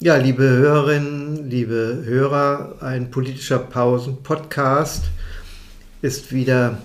Ja, 0.00 0.14
liebe 0.16 0.44
Hörerinnen, 0.44 1.50
liebe 1.50 2.04
Hörer, 2.04 2.76
ein 2.78 3.10
politischer 3.10 3.58
Pausen-Podcast 3.58 5.06
ist 6.02 6.32
wieder 6.32 6.78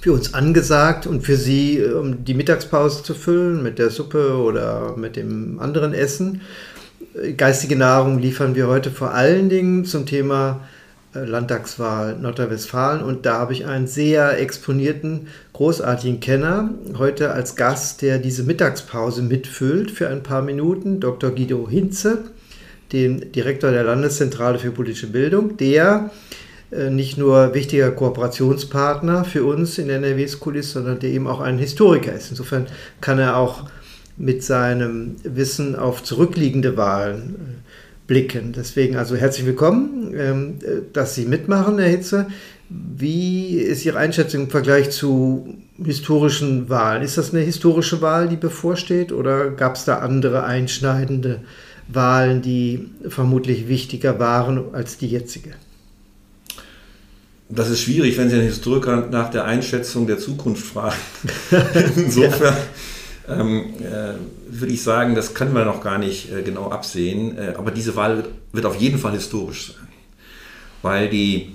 für 0.00 0.12
uns 0.12 0.34
angesagt 0.34 1.06
und 1.06 1.20
für 1.20 1.36
Sie, 1.36 1.80
um 1.80 2.24
die 2.24 2.34
Mittagspause 2.34 3.04
zu 3.04 3.14
füllen 3.14 3.62
mit 3.62 3.78
der 3.78 3.90
Suppe 3.90 4.36
oder 4.36 4.96
mit 4.96 5.14
dem 5.14 5.60
anderen 5.60 5.94
Essen. 5.94 6.40
Geistige 7.36 7.76
Nahrung 7.76 8.18
liefern 8.18 8.56
wir 8.56 8.66
heute 8.66 8.90
vor 8.90 9.12
allen 9.12 9.48
Dingen 9.48 9.84
zum 9.84 10.04
Thema 10.04 10.66
Landtagswahl 11.14 12.16
Nordrhein-Westfalen 12.16 13.02
und 13.02 13.24
da 13.24 13.38
habe 13.38 13.52
ich 13.52 13.66
einen 13.66 13.86
sehr 13.86 14.38
exponierten, 14.40 15.28
großartigen 15.52 16.20
Kenner 16.20 16.70
heute 16.98 17.32
als 17.32 17.56
Gast, 17.56 18.02
der 18.02 18.18
diese 18.18 18.42
Mittagspause 18.42 19.22
mitfüllt 19.22 19.90
für 19.90 20.08
ein 20.08 20.22
paar 20.22 20.42
Minuten, 20.42 21.00
Dr. 21.00 21.30
Guido 21.30 21.68
Hinze, 21.68 22.24
den 22.92 23.32
Direktor 23.32 23.70
der 23.70 23.84
Landeszentrale 23.84 24.58
für 24.58 24.70
politische 24.70 25.06
Bildung, 25.08 25.56
der 25.56 26.10
äh, 26.70 26.90
nicht 26.90 27.18
nur 27.18 27.54
wichtiger 27.54 27.90
Kooperationspartner 27.90 29.24
für 29.24 29.44
uns 29.44 29.78
in 29.78 29.90
NRWs 29.90 30.40
Kulis, 30.40 30.72
sondern 30.72 30.98
der 30.98 31.10
eben 31.10 31.26
auch 31.26 31.40
ein 31.40 31.58
Historiker 31.58 32.12
ist. 32.12 32.30
Insofern 32.30 32.66
kann 33.00 33.18
er 33.18 33.36
auch 33.36 33.64
mit 34.16 34.42
seinem 34.44 35.16
Wissen 35.24 35.76
auf 35.76 36.02
zurückliegende 36.02 36.76
Wahlen 36.76 37.34
äh, 37.34 37.63
blicken. 38.06 38.52
Deswegen 38.52 38.96
also 38.96 39.16
herzlich 39.16 39.46
willkommen, 39.46 40.14
ähm, 40.16 40.58
dass 40.92 41.14
Sie 41.14 41.26
mitmachen, 41.26 41.78
Herr 41.78 41.88
Hitze. 41.88 42.26
Wie 42.68 43.58
ist 43.58 43.84
Ihre 43.84 43.98
Einschätzung 43.98 44.44
im 44.44 44.50
Vergleich 44.50 44.90
zu 44.90 45.56
historischen 45.82 46.68
Wahlen? 46.68 47.02
Ist 47.02 47.18
das 47.18 47.32
eine 47.32 47.42
historische 47.42 48.00
Wahl, 48.00 48.28
die 48.28 48.36
bevorsteht, 48.36 49.12
oder 49.12 49.50
gab 49.50 49.76
es 49.76 49.84
da 49.84 49.98
andere 49.98 50.44
einschneidende 50.44 51.40
Wahlen, 51.88 52.42
die 52.42 52.88
vermutlich 53.08 53.68
wichtiger 53.68 54.18
waren 54.18 54.74
als 54.74 54.96
die 54.98 55.08
jetzige? 55.08 55.50
Das 57.50 57.68
ist 57.68 57.80
schwierig, 57.80 58.16
wenn 58.16 58.30
Sie 58.30 58.36
einen 58.36 58.46
Historiker 58.46 59.08
nach 59.10 59.30
der 59.30 59.44
Einschätzung 59.44 60.06
der 60.06 60.18
Zukunft 60.18 60.64
fragen. 60.64 60.96
Insofern. 61.96 62.54
Ja 62.54 62.56
ähm, 63.28 63.74
äh, 63.80 64.14
würde 64.48 64.72
ich 64.72 64.82
sagen, 64.82 65.14
das 65.14 65.34
können 65.34 65.54
wir 65.54 65.64
noch 65.64 65.82
gar 65.82 65.98
nicht 65.98 66.32
äh, 66.32 66.42
genau 66.42 66.70
absehen. 66.70 67.38
Äh, 67.38 67.54
aber 67.56 67.70
diese 67.70 67.96
Wahl 67.96 68.16
wird, 68.16 68.28
wird, 68.52 68.66
auf 68.66 68.76
jeden 68.76 68.98
Fall 68.98 69.12
historisch 69.12 69.74
sein, 69.74 69.88
weil 70.82 71.08
die 71.08 71.52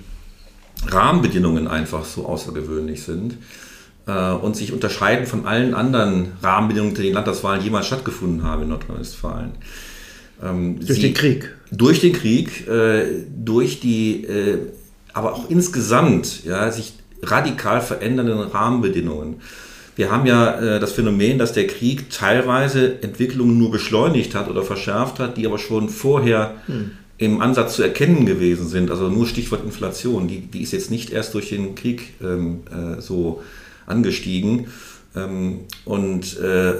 Rahmenbedingungen 0.88 1.68
einfach 1.68 2.04
so 2.04 2.26
außergewöhnlich 2.26 3.02
sind 3.02 3.36
äh, 4.06 4.32
und 4.32 4.56
sich 4.56 4.72
unterscheiden 4.72 5.26
von 5.26 5.46
allen 5.46 5.74
anderen 5.74 6.32
Rahmenbedingungen, 6.42 6.94
die 6.94 7.08
in 7.08 7.14
Landtagswahlen 7.14 7.62
jemals 7.62 7.86
stattgefunden 7.86 8.42
haben 8.42 8.62
in 8.62 8.68
Nordrhein-Westfalen. 8.70 9.52
Ähm, 10.42 10.80
durch 10.80 10.94
Sie, 10.94 11.02
den 11.02 11.14
Krieg. 11.14 11.54
Durch 11.70 12.00
den 12.00 12.12
Krieg, 12.12 12.66
äh, 12.66 13.26
durch 13.28 13.80
die, 13.80 14.24
äh, 14.24 14.58
aber 15.12 15.34
auch 15.34 15.50
insgesamt 15.50 16.44
ja, 16.44 16.70
sich 16.72 16.94
radikal 17.22 17.80
verändernden 17.80 18.38
Rahmenbedingungen. 18.38 19.40
Wir 20.00 20.10
haben 20.10 20.24
ja 20.24 20.58
äh, 20.58 20.80
das 20.80 20.92
Phänomen, 20.92 21.36
dass 21.36 21.52
der 21.52 21.66
Krieg 21.66 22.08
teilweise 22.08 23.02
Entwicklungen 23.02 23.58
nur 23.58 23.70
beschleunigt 23.70 24.34
hat 24.34 24.48
oder 24.48 24.62
verschärft 24.62 25.18
hat, 25.18 25.36
die 25.36 25.44
aber 25.44 25.58
schon 25.58 25.90
vorher 25.90 26.54
hm. 26.64 26.92
im 27.18 27.42
Ansatz 27.42 27.76
zu 27.76 27.82
erkennen 27.82 28.24
gewesen 28.24 28.66
sind. 28.66 28.90
Also 28.90 29.10
nur 29.10 29.26
Stichwort 29.26 29.62
Inflation, 29.62 30.26
die, 30.26 30.40
die 30.40 30.62
ist 30.62 30.72
jetzt 30.72 30.90
nicht 30.90 31.10
erst 31.10 31.34
durch 31.34 31.50
den 31.50 31.74
Krieg 31.74 32.14
ähm, 32.22 32.60
äh, 32.70 33.02
so 33.02 33.42
angestiegen. 33.84 34.68
Ähm, 35.14 35.64
und 35.84 36.38
äh, 36.38 36.76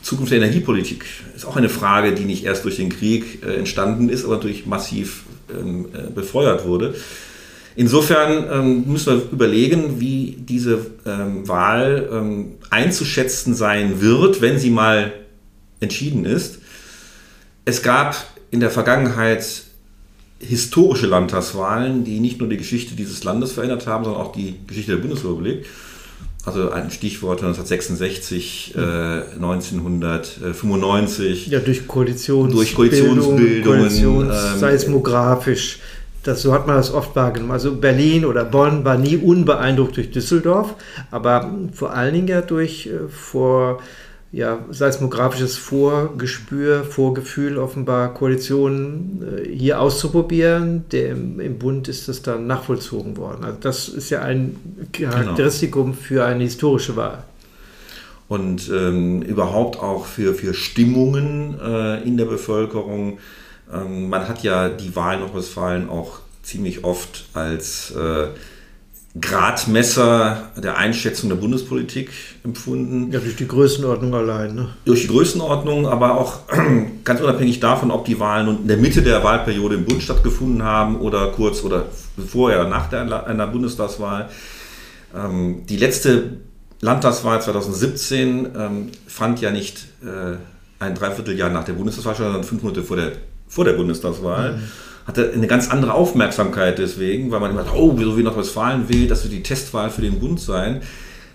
Zukunft 0.00 0.32
der 0.32 0.38
Energiepolitik 0.38 1.04
ist 1.36 1.44
auch 1.44 1.56
eine 1.56 1.68
Frage, 1.68 2.14
die 2.14 2.24
nicht 2.24 2.44
erst 2.44 2.64
durch 2.64 2.76
den 2.76 2.88
Krieg 2.88 3.44
äh, 3.44 3.56
entstanden 3.56 4.08
ist, 4.08 4.24
aber 4.24 4.38
durch 4.38 4.64
massiv 4.64 5.24
ähm, 5.50 5.88
äh, 5.92 6.10
befeuert 6.10 6.66
wurde. 6.66 6.94
Insofern 7.76 8.46
ähm, 8.50 8.90
müssen 8.90 9.14
wir 9.14 9.22
überlegen, 9.30 10.00
wie 10.00 10.36
diese 10.38 10.86
ähm, 11.06 11.46
Wahl 11.46 12.08
ähm, 12.12 12.52
einzuschätzen 12.70 13.54
sein 13.54 14.00
wird, 14.00 14.40
wenn 14.40 14.58
sie 14.58 14.70
mal 14.70 15.12
entschieden 15.80 16.24
ist. 16.24 16.58
Es 17.64 17.82
gab 17.82 18.16
in 18.50 18.60
der 18.60 18.70
Vergangenheit 18.70 19.64
historische 20.40 21.06
Landtagswahlen, 21.06 22.04
die 22.04 22.20
nicht 22.20 22.38
nur 22.40 22.48
die 22.48 22.56
Geschichte 22.56 22.94
dieses 22.94 23.24
Landes 23.24 23.52
verändert 23.52 23.86
haben, 23.86 24.04
sondern 24.04 24.22
auch 24.22 24.32
die 24.32 24.54
Geschichte 24.66 24.92
der 24.92 24.98
Bundesrepublik. 24.98 25.66
Also 26.44 26.70
ein 26.70 26.90
Stichwort 26.90 27.40
1966, 27.40 28.74
äh, 28.74 28.78
1995. 29.34 31.48
Ja, 31.48 31.60
durch 31.60 31.86
Koalitions 31.86 32.54
durch 32.54 32.74
Koalitionsbildungen. 32.74 33.64
Koalitions, 33.64 34.34
ähm, 34.54 34.58
seismografisch 34.58 35.80
das, 36.28 36.42
so 36.42 36.52
hat 36.52 36.66
man 36.66 36.76
das 36.76 36.92
oft 36.92 37.16
wahrgenommen. 37.16 37.52
Also 37.52 37.74
Berlin 37.74 38.24
oder 38.24 38.44
Bonn 38.44 38.84
war 38.84 38.98
nie 38.98 39.16
unbeeindruckt 39.16 39.96
durch 39.96 40.10
Düsseldorf, 40.10 40.74
aber 41.10 41.50
vor 41.72 41.94
allen 41.94 42.14
Dingen 42.14 42.28
ja 42.28 42.42
durch 42.42 42.86
äh, 42.86 43.08
vor, 43.08 43.80
ja, 44.30 44.58
seismografisches 44.70 45.56
Vorgespür, 45.56 46.84
Vorgefühl 46.84 47.56
offenbar 47.56 48.12
Koalitionen 48.12 49.22
äh, 49.22 49.48
hier 49.48 49.80
auszuprobieren. 49.80 50.84
Der, 50.92 51.12
im, 51.12 51.40
im, 51.40 51.58
Bund 51.58 51.88
ist 51.88 52.08
das 52.08 52.20
dann 52.20 52.46
nachvollzogen 52.46 53.16
worden. 53.16 53.44
Also 53.44 53.58
das 53.60 53.88
ist 53.88 54.10
ja 54.10 54.20
ein 54.20 54.56
Charakteristikum 54.92 55.92
genau. 55.92 55.96
für 56.02 56.24
eine 56.26 56.44
historische 56.44 56.94
Wahl. 56.96 57.24
Und 58.28 58.68
ähm, 58.68 59.22
überhaupt 59.22 59.80
auch 59.80 60.04
für, 60.04 60.34
für 60.34 60.52
Stimmungen 60.52 61.58
äh, 61.58 62.02
in 62.02 62.18
der 62.18 62.26
Bevölkerung 62.26 63.18
ähm, 63.72 64.08
man 64.08 64.28
hat 64.28 64.42
ja 64.42 64.68
die 64.68 64.94
Wahl 64.96 65.18
Nordrhein-Westfalen 65.18 65.88
auch 65.88 66.20
ziemlich 66.42 66.84
oft 66.84 67.26
als 67.34 67.90
äh, 67.90 68.28
Gradmesser 69.20 70.50
der 70.56 70.76
Einschätzung 70.76 71.28
der 71.28 71.36
Bundespolitik 71.36 72.10
empfunden. 72.44 73.10
Ja, 73.12 73.20
durch 73.20 73.36
die 73.36 73.48
Größenordnung 73.48 74.14
allein. 74.14 74.54
Ne? 74.54 74.68
Durch 74.84 75.02
die 75.02 75.08
Größenordnung, 75.08 75.86
aber 75.86 76.18
auch 76.18 76.40
ganz 77.04 77.20
unabhängig 77.20 77.60
davon, 77.60 77.90
ob 77.90 78.04
die 78.04 78.20
Wahlen 78.20 78.58
in 78.62 78.68
der 78.68 78.76
Mitte 78.76 79.02
der 79.02 79.24
Wahlperiode 79.24 79.76
im 79.76 79.84
Bund 79.84 80.02
stattgefunden 80.02 80.62
haben 80.62 81.00
oder 81.00 81.28
kurz 81.32 81.64
oder 81.64 81.86
vorher, 82.26 82.68
nach 82.68 82.88
der, 82.88 83.26
einer 83.26 83.46
Bundestagswahl. 83.46 84.28
Ähm, 85.16 85.66
die 85.68 85.76
letzte 85.76 86.38
Landtagswahl 86.80 87.42
2017 87.42 88.48
ähm, 88.56 88.88
fand 89.06 89.40
ja 89.40 89.50
nicht 89.50 89.88
äh, 90.02 90.36
ein 90.78 90.94
Dreivierteljahr 90.94 91.50
nach 91.50 91.64
der 91.64 91.72
Bundestagswahl, 91.72 92.14
sondern 92.14 92.44
fünf 92.44 92.62
Monate 92.62 92.82
vor 92.82 92.96
der 92.96 93.12
vor 93.48 93.64
der 93.64 93.72
Bundestagswahl. 93.72 94.54
Mhm. 94.54 94.62
Hatte 95.06 95.32
eine 95.32 95.46
ganz 95.46 95.70
andere 95.70 95.94
Aufmerksamkeit 95.94 96.78
deswegen, 96.78 97.30
weil 97.30 97.40
man 97.40 97.50
immer, 97.50 97.64
oh, 97.74 97.94
wieso 97.96 98.18
wie 98.18 98.22
Nordrhein-Westfalen 98.22 98.88
will, 98.88 99.08
das 99.08 99.24
wird 99.24 99.32
die 99.32 99.42
Testwahl 99.42 99.90
für 99.90 100.02
den 100.02 100.20
Bund 100.20 100.38
sein. 100.38 100.82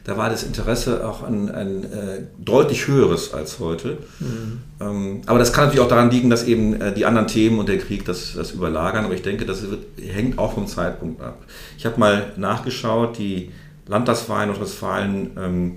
Da 0.04 0.18
war 0.18 0.30
das 0.30 0.44
Interesse 0.44 1.08
auch 1.08 1.24
ein, 1.24 1.50
ein 1.50 1.86
äh, 1.86 2.22
deutlich 2.38 2.88
höheres 2.88 3.34
als 3.34 3.60
heute. 3.60 4.00
Mhm. 4.20 4.60
Ähm, 4.82 5.22
aber 5.26 5.40
das 5.40 5.54
kann 5.54 5.66
natürlich 5.66 5.84
auch 5.84 5.90
daran 5.90 6.12
liegen, 6.12 6.30
dass 6.30 6.44
eben 6.44 6.80
äh, 6.80 6.94
die 6.94 7.06
anderen 7.06 7.28
Themen 7.28 7.58
und 7.58 7.70
der 7.70 7.78
Krieg 7.78 8.04
das, 8.06 8.34
das 8.36 8.52
überlagern. 8.52 9.06
Aber 9.06 9.14
ich 9.14 9.22
denke, 9.22 9.46
das 9.46 9.62
wird, 9.62 9.86
hängt 10.06 10.38
auch 10.38 10.54
vom 10.54 10.68
Zeitpunkt 10.68 11.22
ab. 11.22 11.44
Ich 11.78 11.86
habe 11.86 12.00
mal 12.00 12.34
nachgeschaut, 12.36 13.18
die 13.18 13.52
Landtagswahlen 13.88 14.50
in 14.50 14.56
Nordrhein-Westfalen 14.56 15.32
ähm, 15.38 15.72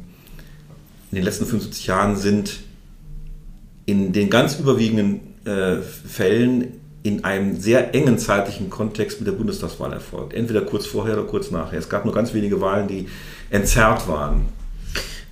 in 1.13 1.17
den 1.17 1.25
letzten 1.25 1.47
75 1.47 1.87
Jahren 1.87 2.17
sind 2.17 2.59
in 3.87 4.13
den 4.13 4.29
ganz 4.29 4.59
überwiegenden 4.59 5.36
äh, 5.47 5.81
Fällen 5.81 6.81
in 7.03 7.25
einem 7.25 7.57
sehr 7.61 7.95
engen 7.95 8.19
zeitlichen 8.19 8.69
Kontext 8.69 9.21
mit 9.21 9.29
der 9.29 9.33
Bundestagswahl 9.33 9.93
erfolgt. 9.93 10.35
Entweder 10.35 10.63
kurz 10.63 10.87
vorher 10.87 11.15
oder 11.17 11.27
kurz 11.27 11.51
nachher. 11.53 11.79
Es 11.79 11.89
gab 11.89 12.05
nur 12.05 12.13
ganz 12.13 12.35
wenige 12.35 12.61
Wahlen, 12.61 12.89
die 12.89 13.07
entzerrt 13.51 14.09
waren. 14.09 14.47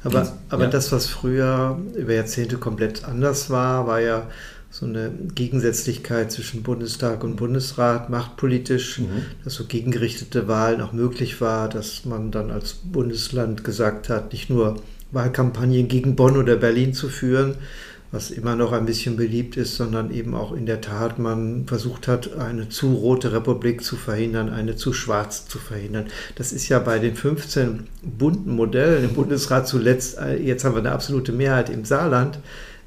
Aber, 0.04 0.32
aber 0.50 0.64
ja. 0.64 0.70
das, 0.70 0.92
was 0.92 1.06
früher 1.06 1.78
über 1.96 2.14
Jahrzehnte 2.14 2.58
komplett 2.58 3.04
anders 3.04 3.50
war, 3.50 3.86
war 3.86 4.00
ja 4.00 4.28
so 4.70 4.86
eine 4.86 5.10
Gegensätzlichkeit 5.34 6.30
zwischen 6.30 6.62
Bundestag 6.62 7.24
und 7.24 7.36
Bundesrat, 7.36 8.10
machtpolitisch, 8.10 8.98
mhm. 8.98 9.22
dass 9.42 9.54
so 9.54 9.64
gegengerichtete 9.66 10.46
Wahlen 10.46 10.80
auch 10.80 10.92
möglich 10.92 11.40
war, 11.40 11.68
dass 11.68 12.04
man 12.04 12.30
dann 12.30 12.50
als 12.50 12.74
Bundesland 12.74 13.64
gesagt 13.64 14.08
hat, 14.08 14.32
nicht 14.32 14.50
nur 14.50 14.76
Wahlkampagnen 15.12 15.88
gegen 15.88 16.16
Bonn 16.16 16.36
oder 16.36 16.56
Berlin 16.56 16.92
zu 16.92 17.08
führen, 17.08 17.54
was 18.14 18.30
immer 18.30 18.54
noch 18.54 18.72
ein 18.72 18.86
bisschen 18.86 19.16
beliebt 19.16 19.56
ist, 19.56 19.76
sondern 19.76 20.12
eben 20.12 20.34
auch 20.34 20.52
in 20.52 20.66
der 20.66 20.80
Tat 20.80 21.18
man 21.18 21.66
versucht 21.66 22.06
hat, 22.06 22.36
eine 22.38 22.68
zu 22.68 22.94
rote 22.94 23.32
Republik 23.32 23.82
zu 23.82 23.96
verhindern, 23.96 24.50
eine 24.50 24.76
zu 24.76 24.92
schwarz 24.92 25.48
zu 25.48 25.58
verhindern. 25.58 26.06
Das 26.36 26.52
ist 26.52 26.68
ja 26.68 26.78
bei 26.78 27.00
den 27.00 27.16
15 27.16 27.88
bunten 28.02 28.54
Modellen 28.54 29.04
im 29.04 29.14
Bundesrat 29.14 29.66
zuletzt, 29.66 30.16
äh, 30.18 30.36
jetzt 30.36 30.64
haben 30.64 30.74
wir 30.74 30.78
eine 30.78 30.92
absolute 30.92 31.32
Mehrheit 31.32 31.68
im 31.68 31.84
Saarland, 31.84 32.38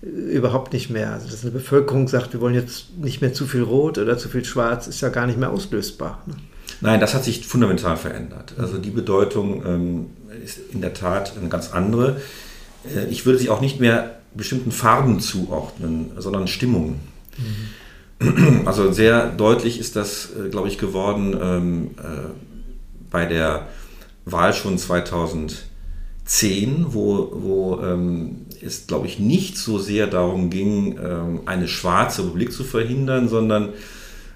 äh, 0.01 0.07
überhaupt 0.07 0.71
nicht 0.71 0.89
mehr. 0.89 1.11
Also 1.11 1.27
dass 1.27 1.41
eine 1.41 1.51
Bevölkerung 1.51 2.07
sagt, 2.07 2.31
wir 2.31 2.39
wollen 2.39 2.55
jetzt 2.55 2.97
nicht 2.97 3.21
mehr 3.21 3.33
zu 3.33 3.45
viel 3.45 3.63
Rot 3.63 3.97
oder 3.97 4.17
zu 4.17 4.29
viel 4.29 4.45
Schwarz, 4.45 4.87
ist 4.87 5.01
ja 5.01 5.09
gar 5.09 5.27
nicht 5.27 5.37
mehr 5.37 5.51
auslösbar. 5.51 6.23
Ne? 6.25 6.35
Nein, 6.79 6.99
das 7.01 7.13
hat 7.13 7.25
sich 7.25 7.45
fundamental 7.45 7.97
verändert. 7.97 8.53
Also 8.57 8.77
die 8.77 8.91
Bedeutung 8.91 9.65
ähm, 9.65 10.05
ist 10.43 10.59
in 10.71 10.79
der 10.79 10.93
Tat 10.93 11.33
eine 11.37 11.49
ganz 11.49 11.71
andere. 11.73 12.17
Äh, 12.95 13.07
ich 13.07 13.25
würde 13.25 13.39
sie 13.39 13.49
auch 13.49 13.59
nicht 13.59 13.81
mehr 13.81 14.17
bestimmten 14.37 14.71
Farben 14.71 15.19
zuordnen, 15.19 16.11
sondern 16.17 16.47
Stimmungen. 16.47 16.99
Mhm. 17.37 17.69
Also 18.65 18.91
sehr 18.91 19.29
deutlich 19.29 19.79
ist 19.79 19.95
das, 19.95 20.29
äh, 20.33 20.49
glaube 20.49 20.67
ich, 20.67 20.77
geworden 20.77 21.37
ähm, 21.39 21.91
äh, 21.97 22.31
bei 23.11 23.25
der 23.25 23.67
Wahl 24.25 24.53
schon 24.53 24.77
2010, 24.77 25.67
wo, 26.89 27.31
wo 27.33 27.79
ähm, 27.81 28.47
es, 28.61 28.87
glaube 28.87 29.07
ich, 29.07 29.19
nicht 29.19 29.57
so 29.57 29.79
sehr 29.79 30.07
darum 30.07 30.49
ging, 30.49 30.97
ähm, 30.97 31.41
eine 31.45 31.67
schwarze 31.67 32.23
Republik 32.23 32.51
zu 32.51 32.63
verhindern, 32.63 33.29
sondern 33.29 33.69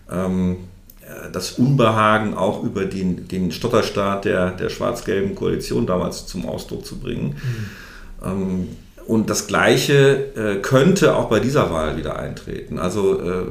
ähm, 0.09 0.57
äh, 1.01 1.31
das 1.31 1.53
Unbehagen 1.53 2.35
auch 2.35 2.63
über 2.63 2.85
den, 2.85 3.27
den 3.27 3.51
Stotterstaat 3.51 4.25
der, 4.25 4.51
der 4.51 4.69
schwarz-gelben 4.69 5.35
Koalition 5.35 5.85
damals 5.85 6.27
zum 6.27 6.45
Ausdruck 6.45 6.85
zu 6.85 6.99
bringen. 6.99 7.35
Mhm. 8.23 8.77
Und 9.07 9.29
das 9.29 9.47
Gleiche 9.47 10.31
äh, 10.35 10.61
könnte 10.61 11.15
auch 11.15 11.29
bei 11.29 11.39
dieser 11.39 11.71
Wahl 11.71 11.97
wieder 11.97 12.17
eintreten. 12.17 12.79
Also 12.79 13.19
äh, 13.19 13.45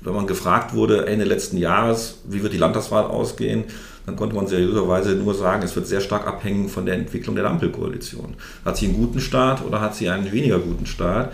wenn 0.00 0.14
man 0.14 0.26
gefragt 0.26 0.74
wurde 0.74 1.06
Ende 1.06 1.24
letzten 1.24 1.56
Jahres, 1.56 2.18
wie 2.28 2.42
wird 2.42 2.52
die 2.52 2.58
Landtagswahl 2.58 3.04
ausgehen, 3.04 3.64
dann 4.06 4.16
konnte 4.16 4.36
man 4.36 4.46
seriöserweise 4.46 5.12
nur 5.12 5.34
sagen, 5.34 5.62
es 5.62 5.74
wird 5.74 5.86
sehr 5.86 6.02
stark 6.02 6.26
abhängen 6.26 6.68
von 6.68 6.84
der 6.84 6.94
Entwicklung 6.94 7.36
der 7.36 7.46
Ampelkoalition. 7.46 8.34
Hat 8.64 8.76
sie 8.76 8.86
einen 8.86 8.96
guten 8.96 9.20
Start 9.20 9.64
oder 9.64 9.80
hat 9.80 9.94
sie 9.94 10.10
einen 10.10 10.30
weniger 10.30 10.58
guten 10.58 10.84
Start? 10.84 11.32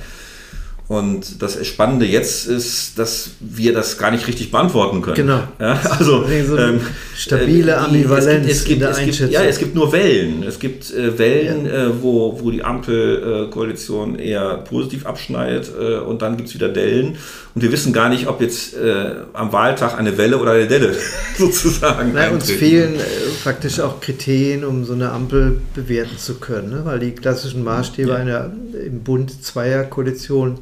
Und 0.87 1.41
das 1.43 1.65
Spannende 1.67 2.07
jetzt 2.07 2.47
ist, 2.47 2.99
dass 2.99 3.31
wir 3.41 3.73
das 3.73 3.99
gar 3.99 4.11
nicht 4.11 4.27
richtig 4.27 4.51
beantworten 4.51 5.03
können. 5.03 5.17
Genau. 5.17 5.43
Ja, 5.59 5.81
also 5.99 6.25
so 6.27 6.59
ähm, 6.59 6.81
stabile 7.21 7.77
Ambivalenz 7.77 8.47
es 8.49 8.65
gibt, 8.65 8.83
es 8.83 8.99
gibt, 8.99 9.11
es 9.11 9.19
gibt, 9.19 9.33
ja, 9.33 9.43
es 9.43 9.59
gibt 9.59 9.75
nur 9.75 9.93
Wellen. 9.93 10.43
Es 10.43 10.59
gibt 10.59 10.91
äh, 10.91 11.19
Wellen, 11.19 11.67
ja. 11.67 11.89
äh, 11.89 12.03
wo, 12.03 12.41
wo 12.41 12.51
die 12.51 12.63
Ampelkoalition 12.63 14.19
äh, 14.19 14.31
eher 14.31 14.57
positiv 14.59 15.05
abschneidet 15.05 15.71
äh, 15.79 15.99
und 15.99 16.23
dann 16.23 16.39
gibt 16.39 16.49
es 16.49 16.55
wieder 16.55 16.71
Dellen. 16.71 17.19
Und 17.55 17.63
wir 17.63 17.73
wissen 17.73 17.93
gar 17.93 18.09
nicht, 18.09 18.27
ob 18.27 18.41
jetzt 18.41 18.75
äh, 18.75 19.17
am 19.35 19.53
Wahltag 19.53 19.99
eine 19.99 20.17
Welle 20.17 20.39
oder 20.39 20.53
eine 20.53 20.67
Delle 20.67 20.97
sozusagen. 21.39 22.15
Nein, 22.15 22.33
uns 22.33 22.51
fehlen 22.51 22.95
äh, 22.95 22.99
faktisch 23.43 23.81
auch 23.81 24.01
Kriterien, 24.01 24.65
um 24.65 24.87
so 24.87 24.95
eine 24.95 25.13
Ampel 25.13 25.61
bewerten 25.75 26.17
zu 26.17 26.37
können, 26.37 26.71
ne? 26.71 26.81
weil 26.85 27.01
die 27.01 27.11
klassischen 27.11 27.63
Maßstäbe 27.65 28.11
ja. 28.11 28.17
einer 28.17 28.51
im 28.87 29.01
Bund 29.01 29.45
zweier 29.45 29.85
Koalition 29.85 30.61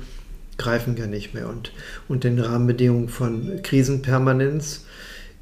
greifen 0.56 0.96
ja 0.96 1.06
nicht 1.06 1.34
mehr. 1.34 1.48
Und 1.48 1.72
unter 2.08 2.28
den 2.28 2.40
Rahmenbedingungen 2.40 3.08
von 3.08 3.60
Krisenpermanenz 3.62 4.86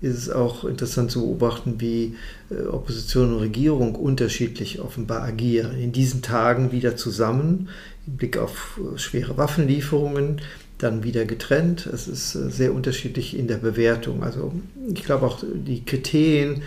ist 0.03 0.17
es 0.17 0.31
auch 0.31 0.65
interessant 0.65 1.11
zu 1.11 1.21
beobachten, 1.21 1.77
wie 1.79 2.17
äh, 2.51 2.67
Opposition 2.67 3.35
und 3.35 3.41
Regierung 3.41 3.95
unterschiedlich 3.95 4.81
offenbar 4.81 5.23
agieren. 5.23 5.79
In 5.79 5.93
diesen 5.93 6.23
Tagen 6.23 6.73
wieder 6.73 6.97
zusammen, 6.97 7.69
im 8.07 8.17
Blick 8.17 8.37
auf 8.37 8.79
äh, 8.79 8.99
schwere 8.99 9.37
Waffenlieferungen, 9.39 10.41
dann 10.79 11.03
wieder 11.03 11.25
getrennt. 11.25 11.87
Es 11.87 12.09
ist 12.09 12.35
äh, 12.35 12.51
sehr 12.51 12.75
unterschiedlich 12.75 13.37
in 13.39 13.49
der 13.49 13.57
Bewertung. 13.57 14.23
Also 14.23 14.53
ich 14.93 15.05
glaube 15.05 15.27
auch 15.27 15.43
die 15.43 15.85
Kriterien, 15.85 16.63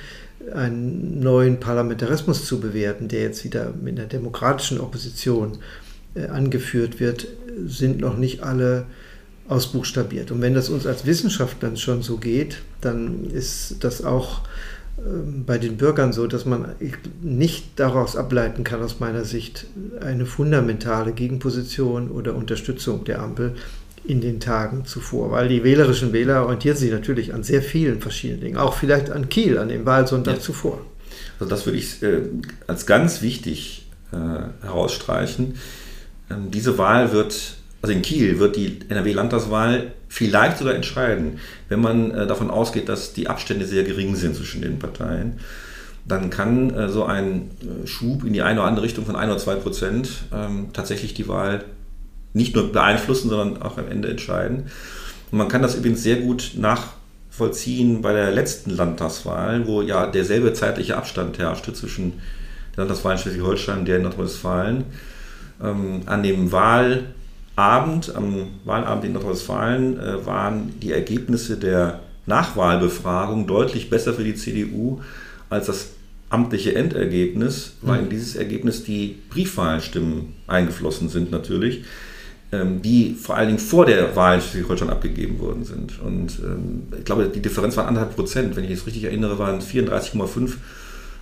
einen 0.53 1.19
neuen 1.19 1.59
Parlamentarismus 1.59 2.45
zu 2.45 2.59
bewerten, 2.59 3.09
der 3.09 3.21
jetzt 3.21 3.43
wieder 3.43 3.73
mit 3.79 3.99
einer 3.99 4.07
demokratischen 4.07 4.79
Opposition 4.79 5.57
angeführt 6.15 6.99
wird, 6.99 7.27
sind 7.67 7.99
noch 7.99 8.17
nicht 8.17 8.41
alle 8.41 8.85
ausbuchstabiert. 9.49 10.31
Und 10.31 10.41
wenn 10.41 10.53
das 10.53 10.69
uns 10.69 10.85
als 10.85 11.05
Wissenschaftlern 11.05 11.75
schon 11.75 12.01
so 12.01 12.17
geht, 12.17 12.59
dann 12.81 13.25
ist 13.25 13.77
das 13.81 14.05
auch 14.05 14.41
ähm, 15.05 15.43
bei 15.45 15.57
den 15.57 15.77
Bürgern 15.77 16.13
so, 16.13 16.27
dass 16.27 16.45
man 16.45 16.75
nicht 17.21 17.65
daraus 17.77 18.15
ableiten 18.15 18.63
kann, 18.63 18.81
aus 18.81 18.99
meiner 18.99 19.25
Sicht, 19.25 19.65
eine 20.01 20.25
fundamentale 20.25 21.11
Gegenposition 21.11 22.11
oder 22.11 22.35
Unterstützung 22.35 23.03
der 23.03 23.21
Ampel 23.21 23.55
in 24.05 24.21
den 24.21 24.39
Tagen 24.39 24.85
zuvor, 24.85 25.31
weil 25.31 25.49
die 25.49 25.63
wählerischen 25.63 26.13
Wähler 26.13 26.43
orientieren 26.43 26.77
sich 26.77 26.91
natürlich 26.91 27.33
an 27.33 27.43
sehr 27.43 27.61
vielen 27.61 28.01
verschiedenen 28.01 28.41
Dingen, 28.41 28.57
auch 28.57 28.73
vielleicht 28.73 29.11
an 29.11 29.29
Kiel, 29.29 29.57
an 29.57 29.69
dem 29.69 29.85
Wahlsonntag 29.85 30.35
ja. 30.35 30.41
zuvor. 30.41 30.81
Also 31.39 31.49
das 31.49 31.65
würde 31.65 31.79
ich 31.79 32.01
äh, 32.03 32.21
als 32.67 32.85
ganz 32.85 33.21
wichtig 33.21 33.87
äh, 34.11 34.65
herausstreichen. 34.65 35.55
Ähm, 36.29 36.51
diese 36.51 36.77
Wahl 36.77 37.11
wird, 37.11 37.55
also 37.81 37.93
in 37.93 38.01
Kiel 38.01 38.39
wird 38.39 38.55
die 38.55 38.79
NRW-Landtagswahl 38.89 39.93
vielleicht 40.09 40.57
sogar 40.57 40.75
entscheiden, 40.75 41.39
wenn 41.69 41.79
man 41.79 42.11
äh, 42.11 42.27
davon 42.27 42.49
ausgeht, 42.49 42.89
dass 42.89 43.13
die 43.13 43.27
Abstände 43.27 43.65
sehr 43.65 43.83
gering 43.83 44.15
sind 44.15 44.35
zwischen 44.35 44.61
den 44.61 44.79
Parteien. 44.79 45.39
Dann 46.05 46.29
kann 46.29 46.73
äh, 46.73 46.89
so 46.89 47.05
ein 47.05 47.51
äh, 47.61 47.87
Schub 47.87 48.25
in 48.25 48.33
die 48.33 48.41
eine 48.41 48.59
oder 48.59 48.67
andere 48.67 48.85
Richtung 48.85 49.05
von 49.05 49.15
ein 49.15 49.29
oder 49.29 49.37
zwei 49.37 49.55
Prozent 49.55 50.09
ähm, 50.33 50.69
tatsächlich 50.73 51.13
die 51.13 51.27
Wahl 51.27 51.63
nicht 52.33 52.55
nur 52.55 52.71
beeinflussen, 52.71 53.29
sondern 53.29 53.61
auch 53.61 53.77
am 53.77 53.87
Ende 53.89 54.09
entscheiden. 54.09 54.63
Und 55.31 55.37
man 55.37 55.47
kann 55.47 55.61
das 55.61 55.75
übrigens 55.75 56.03
sehr 56.03 56.17
gut 56.17 56.53
nachvollziehen 56.55 58.01
bei 58.01 58.13
der 58.13 58.31
letzten 58.31 58.71
Landtagswahl, 58.71 59.67
wo 59.67 59.81
ja 59.81 60.07
derselbe 60.07 60.53
zeitliche 60.53 60.97
Abstand 60.97 61.37
herrschte 61.37 61.73
zwischen 61.73 62.13
der 62.75 62.85
Landtagswahl 62.85 63.13
in 63.13 63.19
Schleswig-Holstein 63.19 63.79
und 63.79 63.87
der 63.87 63.97
in 63.97 64.03
Nordrhein-Westfalen 64.03 64.83
ähm, 65.63 66.01
an 66.05 66.23
dem 66.23 66.51
Wahlabend, 67.59 68.15
am 68.15 68.47
Wahlabend 68.63 69.03
in 69.03 69.13
Nordrhein-Westfalen, 69.13 69.99
äh, 69.99 70.25
waren 70.25 70.79
die 70.81 70.93
Ergebnisse 70.93 71.57
der 71.57 71.99
Nachwahlbefragung 72.25 73.47
deutlich 73.47 73.89
besser 73.89 74.13
für 74.13 74.23
die 74.23 74.35
CDU 74.35 75.01
als 75.49 75.65
das 75.65 75.89
amtliche 76.29 76.75
Endergebnis, 76.75 77.73
weil 77.81 77.99
in 77.99 78.05
mhm. 78.05 78.09
dieses 78.11 78.37
Ergebnis 78.37 78.85
die 78.85 79.17
Briefwahlstimmen 79.29 80.35
eingeflossen 80.47 81.09
sind 81.09 81.31
natürlich, 81.31 81.83
ähm, 82.53 82.81
die 82.81 83.15
vor 83.15 83.35
allen 83.35 83.47
Dingen 83.47 83.59
vor 83.59 83.85
der 83.85 84.15
Wahl 84.15 84.35
in 84.35 84.41
Schleswig-Holstein 84.41 84.89
abgegeben 84.89 85.39
worden 85.39 85.65
sind. 85.65 85.99
Und 85.99 86.39
ähm, 86.39 86.83
ich 86.97 87.03
glaube, 87.03 87.27
die 87.27 87.41
Differenz 87.41 87.75
war 87.75 87.87
anderthalb 87.87 88.15
Prozent. 88.15 88.55
Wenn 88.55 88.63
ich 88.63 88.71
es 88.71 88.85
richtig 88.85 89.03
erinnere, 89.03 89.37
waren 89.37 89.59
34,5 89.59 90.53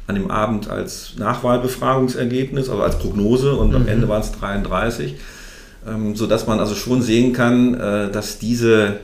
an 0.06 0.14
dem 0.14 0.30
Abend 0.30 0.70
als 0.70 1.16
Nachwahlbefragungsergebnis, 1.18 2.70
also 2.70 2.84
als 2.84 3.00
Prognose 3.00 3.56
und 3.56 3.70
mhm. 3.70 3.76
am 3.76 3.88
Ende 3.88 4.08
waren 4.08 4.22
es 4.22 4.34
33, 4.34 5.16
ähm, 5.88 6.16
sodass 6.16 6.48
man 6.48 6.60
also 6.60 6.76
schon 6.76 7.02
sehen 7.02 7.34
kann, 7.34 7.74
äh, 7.74 8.12
dass 8.12 8.40
diese, 8.40 9.00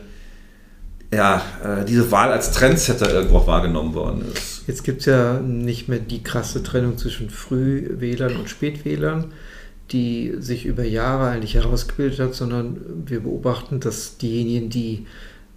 ja, 1.13 1.41
äh, 1.63 1.85
diese 1.85 2.11
Wahl 2.11 2.31
als 2.31 2.51
Trendsetter 2.51 3.11
irgendwo 3.13 3.37
auch 3.37 3.47
wahrgenommen 3.47 3.93
worden 3.93 4.25
ist. 4.33 4.63
Jetzt 4.67 4.83
gibt 4.83 5.01
es 5.01 5.05
ja 5.05 5.39
nicht 5.39 5.89
mehr 5.89 5.99
die 5.99 6.23
krasse 6.23 6.63
Trennung 6.63 6.97
zwischen 6.97 7.29
Frühwählern 7.29 8.35
und 8.37 8.49
Spätwählern, 8.49 9.31
die 9.91 10.33
sich 10.39 10.65
über 10.65 10.83
Jahre 10.83 11.29
eigentlich 11.29 11.55
herausgebildet 11.55 12.19
hat, 12.19 12.33
sondern 12.33 12.77
wir 13.05 13.19
beobachten, 13.19 13.79
dass 13.79 14.17
diejenigen, 14.17 14.69
die 14.69 15.05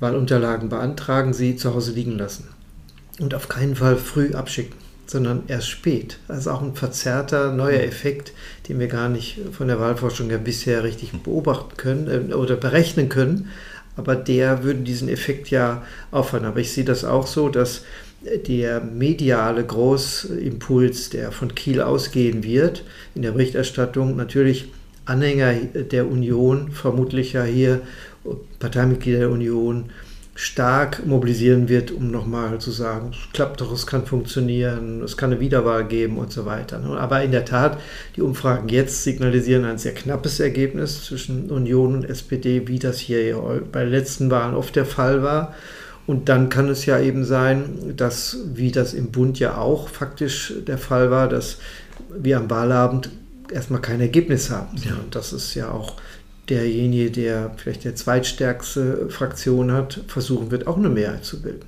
Wahlunterlagen 0.00 0.68
beantragen, 0.68 1.32
sie 1.32 1.56
zu 1.56 1.74
Hause 1.74 1.92
liegen 1.92 2.18
lassen 2.18 2.48
und 3.18 3.34
auf 3.34 3.48
keinen 3.48 3.76
Fall 3.76 3.96
früh 3.96 4.34
abschicken 4.34 4.85
sondern 5.06 5.44
erst 5.48 5.68
spät. 5.68 6.18
Also 6.28 6.50
auch 6.50 6.62
ein 6.62 6.74
verzerrter 6.74 7.52
neuer 7.52 7.80
Effekt, 7.80 8.32
den 8.68 8.78
wir 8.78 8.88
gar 8.88 9.08
nicht 9.08 9.38
von 9.52 9.68
der 9.68 9.80
Wahlforschung 9.80 10.30
ja 10.30 10.38
bisher 10.38 10.84
richtig 10.84 11.12
beobachten 11.12 11.76
können 11.76 12.30
äh, 12.30 12.34
oder 12.34 12.56
berechnen 12.56 13.08
können. 13.08 13.50
Aber 13.96 14.14
der 14.14 14.62
würde 14.62 14.80
diesen 14.80 15.08
Effekt 15.08 15.48
ja 15.50 15.82
aufhören. 16.10 16.44
Aber 16.44 16.60
ich 16.60 16.72
sehe 16.72 16.84
das 16.84 17.04
auch 17.04 17.26
so, 17.26 17.48
dass 17.48 17.82
der 18.46 18.80
mediale 18.80 19.64
Großimpuls, 19.64 21.10
der 21.10 21.32
von 21.32 21.54
Kiel 21.54 21.80
ausgehen 21.80 22.42
wird, 22.42 22.84
in 23.14 23.22
der 23.22 23.32
Berichterstattung 23.32 24.16
natürlich 24.16 24.72
Anhänger 25.04 25.54
der 25.54 26.08
Union, 26.10 26.72
vermutlich 26.72 27.34
ja 27.34 27.44
hier 27.44 27.80
Parteimitglieder 28.58 29.20
der 29.20 29.30
Union, 29.30 29.90
stark 30.36 31.06
mobilisieren 31.06 31.70
wird, 31.70 31.90
um 31.90 32.10
nochmal 32.10 32.58
zu 32.58 32.70
sagen, 32.70 33.10
es 33.12 33.32
klappt 33.32 33.62
doch, 33.62 33.72
es 33.72 33.86
kann 33.86 34.04
funktionieren, 34.04 35.02
es 35.02 35.16
kann 35.16 35.32
eine 35.32 35.40
Wiederwahl 35.40 35.86
geben 35.86 36.18
und 36.18 36.30
so 36.30 36.44
weiter. 36.44 36.78
Aber 36.98 37.22
in 37.22 37.32
der 37.32 37.46
Tat, 37.46 37.80
die 38.16 38.20
Umfragen 38.20 38.68
jetzt 38.68 39.02
signalisieren 39.02 39.64
ein 39.64 39.78
sehr 39.78 39.94
knappes 39.94 40.38
Ergebnis 40.38 41.04
zwischen 41.04 41.50
Union 41.50 41.94
und 41.94 42.04
SPD, 42.04 42.68
wie 42.68 42.78
das 42.78 42.98
hier 42.98 43.40
bei 43.72 43.84
den 43.84 43.90
letzten 43.92 44.30
Wahlen 44.30 44.54
oft 44.54 44.76
der 44.76 44.84
Fall 44.84 45.22
war. 45.22 45.54
Und 46.06 46.28
dann 46.28 46.50
kann 46.50 46.68
es 46.68 46.84
ja 46.84 47.00
eben 47.00 47.24
sein, 47.24 47.94
dass, 47.96 48.36
wie 48.54 48.70
das 48.70 48.92
im 48.92 49.10
Bund 49.10 49.38
ja 49.38 49.56
auch 49.56 49.88
faktisch 49.88 50.52
der 50.66 50.78
Fall 50.78 51.10
war, 51.10 51.28
dass 51.28 51.58
wir 52.14 52.36
am 52.36 52.50
Wahlabend 52.50 53.08
erstmal 53.50 53.80
kein 53.80 54.02
Ergebnis 54.02 54.50
haben. 54.50 54.76
Ja. 54.84 54.92
Und 55.02 55.14
das 55.14 55.32
ist 55.32 55.54
ja 55.54 55.70
auch 55.70 55.96
derjenige, 56.48 57.10
der 57.10 57.50
vielleicht 57.56 57.84
der 57.84 57.94
zweitstärkste 57.94 59.08
Fraktion 59.10 59.72
hat, 59.72 60.00
versuchen 60.06 60.50
wird, 60.50 60.66
auch 60.66 60.76
eine 60.76 60.88
Mehrheit 60.88 61.24
zu 61.24 61.42
bilden. 61.42 61.66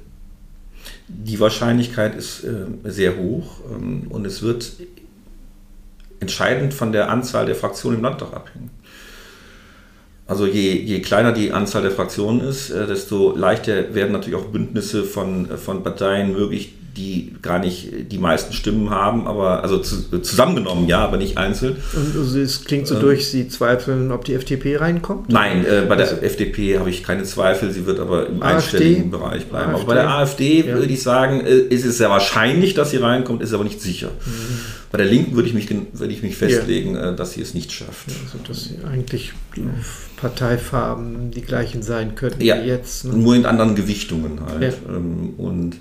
Die 1.08 1.40
Wahrscheinlichkeit 1.40 2.14
ist 2.14 2.44
äh, 2.44 2.66
sehr 2.85 3.16
hoch 3.16 3.61
ähm, 3.70 4.06
und 4.08 4.26
es 4.26 4.42
wird 4.42 4.73
entscheidend 6.20 6.75
von 6.75 6.92
der 6.92 7.11
Anzahl 7.11 7.47
der 7.47 7.54
Fraktionen 7.54 7.99
im 7.99 8.04
Landtag 8.04 8.32
abhängen. 8.32 8.70
Also 10.26 10.47
je, 10.47 10.75
je 10.75 11.00
kleiner 11.00 11.32
die 11.32 11.52
Anzahl 11.52 11.82
der 11.82 11.90
Fraktionen 11.90 12.40
ist, 12.42 12.70
äh, 12.70 12.87
desto 12.87 13.35
leichter 13.35 13.94
werden 13.94 14.12
natürlich 14.12 14.38
auch 14.38 14.47
Bündnisse 14.47 15.04
von, 15.04 15.47
von 15.58 15.82
Parteien 15.82 16.32
möglich, 16.32 16.75
die 16.98 17.34
gar 17.40 17.60
nicht 17.60 18.10
die 18.10 18.18
meisten 18.18 18.52
Stimmen 18.52 18.90
haben, 18.90 19.26
aber 19.28 19.62
also 19.62 19.78
zu, 19.78 20.20
zusammengenommen, 20.20 20.88
ja, 20.88 20.98
aber 20.98 21.16
nicht 21.16 21.38
einzeln. 21.38 21.76
Und 21.94 22.16
also 22.16 22.38
es 22.38 22.64
klingt 22.64 22.88
so 22.88 22.96
ähm, 22.96 23.00
durch, 23.00 23.28
Sie 23.28 23.48
zweifeln, 23.48 24.10
ob 24.10 24.24
die 24.24 24.34
FDP 24.34 24.76
reinkommt? 24.76 25.30
Nein, 25.30 25.64
äh, 25.64 25.86
bei 25.88 25.94
der 25.94 26.08
also, 26.08 26.20
FDP 26.20 26.78
habe 26.78 26.90
ich 26.90 27.04
keine 27.04 27.22
Zweifel, 27.22 27.70
sie 27.70 27.86
wird 27.86 28.00
aber 28.00 28.26
im 28.26 28.42
AfD, 28.42 28.56
einstelligen 28.56 29.10
Bereich 29.10 29.46
bleiben. 29.46 29.70
AfD, 29.70 29.82
aber 29.82 29.86
bei 29.86 29.94
der 29.94 30.10
AfD 30.10 30.60
ja. 30.60 30.74
würde 30.74 30.92
ich 30.92 31.02
sagen, 31.02 31.40
äh, 31.40 31.56
ist 31.56 31.84
es 31.84 31.98
sehr 31.98 32.10
wahrscheinlich, 32.10 32.74
dass 32.74 32.90
sie 32.90 32.96
reinkommt, 32.96 33.42
ist 33.42 33.54
aber 33.54 33.64
nicht 33.64 33.80
sicher. 33.80 34.08
Mhm. 34.08 34.60
Bei 34.90 34.98
der 34.98 35.06
Linken 35.06 35.36
würde 35.36 35.48
ich 35.48 35.54
mich, 35.54 35.68
würde 35.70 36.12
ich 36.12 36.22
mich 36.22 36.36
festlegen, 36.36 36.94
ja. 36.94 37.12
Äh, 37.12 37.16
dass 37.16 37.32
sie 37.32 37.42
es 37.42 37.54
nicht 37.54 37.72
schafft. 37.72 38.08
Also 38.08 38.38
dass 38.46 38.64
sie 38.64 38.78
eigentlich 38.90 39.32
die 39.54 39.68
Parteifarben 40.16 41.30
die 41.30 41.42
gleichen 41.42 41.82
sein 41.82 42.14
könnten 42.14 42.42
ja, 42.42 42.62
wie 42.62 42.66
jetzt. 42.66 43.04
Ne? 43.04 43.14
Nur 43.14 43.36
in 43.36 43.46
anderen 43.46 43.74
Gewichtungen 43.74 44.40
halt. 44.46 44.78
Ähm, 44.88 45.34
und 45.36 45.76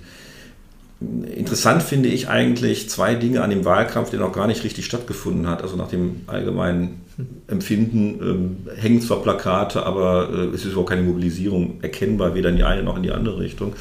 Interessant 1.00 1.84
finde 1.84 2.10
ich 2.10 2.28
eigentlich 2.28 2.90
zwei 2.90 3.14
Dinge 3.14 3.44
an 3.44 3.52
dem 3.52 3.66
Wahlkampf, 3.66 4.10
der 4.10 4.20
noch 4.20 4.34
gar 4.34 4.48
nicht 4.48 4.64
richtig 4.64 4.86
stattgefunden 4.86 5.48
hat. 5.48 5.62
Also 5.62 5.76
nach 5.76 5.90
dem 5.90 6.22
allgemeinen 6.26 7.02
Empfinden 7.48 8.20
ähm, 8.22 8.58
hängen 8.76 9.02
zwar 9.02 9.22
Plakate, 9.22 9.86
aber 9.86 10.30
äh, 10.32 10.56
es 10.56 10.66
ist 10.66 10.72
überhaupt 10.72 10.90
keine 10.90 11.04
Mobilisierung 11.04 11.80
erkennbar, 11.82 12.34
weder 12.34 12.50
in 12.50 12.56
die 12.58 12.64
eine 12.64 12.82
noch 12.82 12.98
in 12.98 13.04
die 13.04 13.12
andere 13.12 13.40
Richtung. 13.40 13.74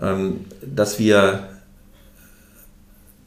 Ähm, 0.00 0.40
dass 0.62 0.98
wir 0.98 1.48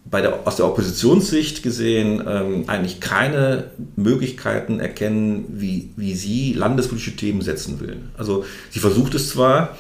bei 0.06 0.22
der, 0.22 0.48
aus 0.48 0.56
der 0.56 0.68
Oppositionssicht 0.68 1.64
gesehen 1.64 2.24
ähm, 2.28 2.66
eigentlich 2.68 3.00
keine 3.00 3.72
Möglichkeiten 3.96 4.80
erkennen, 4.80 5.46
wie, 5.50 5.90
wie 5.96 6.14
sie 6.14 6.54
landespolitische 6.54 7.16
Themen 7.16 7.42
setzen 7.42 7.80
will. 7.80 7.98
Also 8.18 8.46
sie 8.70 8.80
versucht 8.80 9.16
es 9.16 9.30
zwar, 9.30 9.76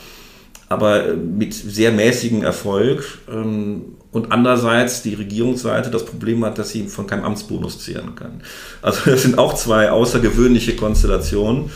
aber 0.70 1.14
mit 1.16 1.54
sehr 1.54 1.92
mäßigem 1.92 2.44
Erfolg. 2.44 3.20
Ähm, 3.32 3.96
und 4.12 4.32
andererseits 4.32 5.02
die 5.02 5.14
Regierungsseite 5.14 5.92
das 5.92 6.06
Problem 6.06 6.46
hat, 6.46 6.58
dass 6.58 6.70
sie 6.70 6.88
von 6.88 7.06
keinem 7.06 7.26
Amtsbonus 7.26 7.80
zehren 7.80 8.16
kann. 8.16 8.42
Also 8.82 9.12
das 9.12 9.24
sind 9.24 9.38
auch 9.38 9.54
zwei 9.56 9.92
außergewöhnliche 9.92 10.78
Konstellationen, 10.78 11.70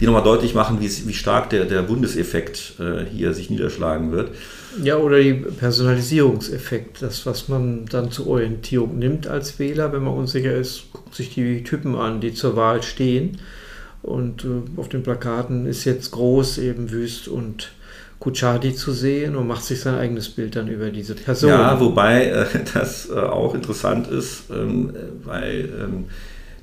die 0.00 0.06
nochmal 0.06 0.22
deutlich 0.22 0.54
machen, 0.54 0.78
wie, 0.80 0.90
wie 1.06 1.12
stark 1.12 1.50
der, 1.50 1.66
der 1.66 1.82
Bundeseffekt 1.82 2.74
äh, 2.80 3.04
hier 3.04 3.34
sich 3.34 3.50
niederschlagen 3.50 4.10
wird. 4.10 4.30
Ja, 4.82 4.96
oder 4.96 5.20
die 5.20 5.34
Personalisierungseffekt, 5.34 7.02
das, 7.02 7.26
was 7.26 7.48
man 7.48 7.84
dann 7.84 8.10
zur 8.10 8.26
Orientierung 8.28 8.98
nimmt 8.98 9.26
als 9.26 9.58
Wähler, 9.58 9.92
wenn 9.92 10.02
man 10.02 10.14
unsicher 10.14 10.54
ist, 10.54 10.84
guckt 10.94 11.14
sich 11.14 11.34
die 11.34 11.62
Typen 11.62 11.94
an, 11.94 12.22
die 12.22 12.32
zur 12.32 12.56
Wahl 12.56 12.82
stehen. 12.82 13.36
Und 14.02 14.44
äh, 14.44 14.80
auf 14.80 14.88
den 14.88 15.02
Plakaten 15.02 15.66
ist 15.66 15.84
jetzt 15.84 16.10
groß 16.12 16.56
eben 16.58 16.90
Wüst 16.90 17.28
und 17.28 17.72
Kuchadi 18.22 18.72
zu 18.72 18.92
sehen 18.92 19.34
und 19.34 19.48
macht 19.48 19.64
sich 19.64 19.80
sein 19.80 19.96
eigenes 19.96 20.28
Bild 20.28 20.54
dann 20.54 20.68
über 20.68 20.90
diese 20.90 21.16
Person. 21.16 21.50
Ja, 21.50 21.80
wobei 21.80 22.26
äh, 22.26 22.46
das 22.74 23.10
äh, 23.10 23.14
auch 23.14 23.52
interessant 23.52 24.06
ist, 24.06 24.44
ähm, 24.50 24.92
weil 25.24 25.68
ähm, 25.80 26.04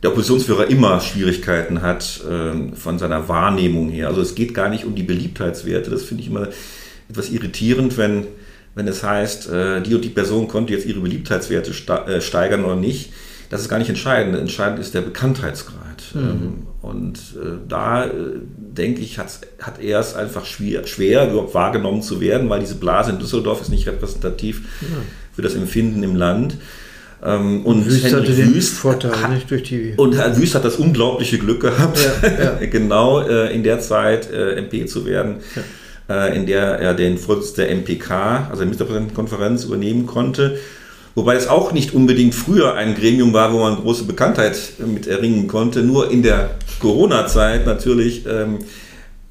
der 0.01 0.11
Oppositionsführer 0.11 0.67
immer 0.67 1.01
Schwierigkeiten 1.01 1.81
hat 1.81 2.21
ähm, 2.31 2.73
von 2.75 2.97
seiner 2.97 3.27
Wahrnehmung 3.27 3.89
her. 3.89 4.07
Also 4.07 4.21
es 4.21 4.35
geht 4.35 4.53
gar 4.53 4.69
nicht 4.69 4.85
um 4.85 4.95
die 4.95 5.03
Beliebtheitswerte. 5.03 5.89
Das 5.89 6.03
finde 6.03 6.23
ich 6.23 6.29
immer 6.29 6.47
etwas 7.09 7.29
irritierend, 7.29 7.97
wenn, 7.97 8.27
wenn 8.75 8.87
es 8.87 9.03
heißt, 9.03 9.49
äh, 9.49 9.81
die 9.81 9.95
und 9.95 10.05
die 10.05 10.09
Person 10.09 10.47
konnte 10.47 10.71
jetzt 10.71 10.85
ihre 10.85 11.01
Beliebtheitswerte 11.01 11.71
äh, 12.07 12.21
steigern 12.21 12.63
oder 12.63 12.77
nicht. 12.77 13.11
Das 13.49 13.59
ist 13.59 13.67
gar 13.67 13.79
nicht 13.79 13.89
entscheidend. 13.89 14.37
Entscheidend 14.37 14.79
ist 14.79 14.93
der 14.93 15.01
Bekanntheitsgrad. 15.01 15.88
Mhm. 16.13 16.21
Ähm, 16.21 16.67
und 16.81 17.17
äh, 17.35 17.57
da, 17.67 18.05
äh, 18.05 18.09
denke 18.55 19.01
ich, 19.01 19.19
hat 19.19 19.39
er 19.81 19.99
es 19.99 20.15
einfach 20.15 20.45
schwer, 20.45 20.87
schwer, 20.87 21.29
überhaupt 21.29 21.53
wahrgenommen 21.53 22.01
zu 22.01 22.21
werden, 22.21 22.49
weil 22.49 22.61
diese 22.61 22.75
Blase 22.75 23.11
in 23.11 23.19
Düsseldorf 23.19 23.61
ist 23.61 23.69
nicht 23.69 23.87
repräsentativ 23.87 24.61
ja. 24.81 24.87
für 25.33 25.41
das 25.41 25.55
Empfinden 25.55 26.03
im 26.03 26.15
Land. 26.15 26.57
Ähm, 27.21 27.65
und 27.65 27.85
Wüst 27.85 28.05
Henrik 28.05 28.55
Wüst 28.55 28.75
Vorteil, 28.75 29.11
hat, 29.21 29.33
nicht 29.33 29.51
durch 29.51 29.63
die 29.63 29.93
und 29.97 30.15
Herr 30.15 30.37
Wüst 30.37 30.55
hat 30.55 30.63
das 30.63 30.77
unglaubliche 30.77 31.37
Glück 31.37 31.59
gehabt, 31.61 31.99
ja, 31.99 32.29
ja. 32.29 32.65
genau 32.71 33.19
äh, 33.19 33.53
in 33.53 33.63
der 33.63 33.81
Zeit 33.81 34.31
äh, 34.31 34.55
MP 34.55 34.85
zu 34.85 35.05
werden, 35.05 35.37
äh, 36.09 36.33
in 36.33 36.45
der 36.45 36.79
er 36.79 36.93
den 36.93 37.17
Vorsitz 37.17 37.53
der 37.55 37.75
MPK, 37.75 38.47
also 38.49 38.55
der 38.59 38.65
Ministerpräsidentenkonferenz, 38.67 39.65
übernehmen 39.65 40.05
konnte 40.05 40.59
Wobei 41.15 41.35
es 41.35 41.47
auch 41.47 41.71
nicht 41.71 41.93
unbedingt 41.93 42.35
früher 42.35 42.75
ein 42.75 42.95
Gremium 42.95 43.33
war, 43.33 43.51
wo 43.51 43.59
man 43.59 43.75
große 43.75 44.05
Bekanntheit 44.05 44.57
mit 44.85 45.07
erringen 45.07 45.47
konnte. 45.47 45.81
Nur 45.81 46.11
in 46.11 46.23
der 46.23 46.51
Corona-Zeit 46.79 47.65
natürlich 47.65 48.25
ähm, 48.25 48.59